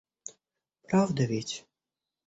Правда 0.87 1.25
ведь? 1.27 1.63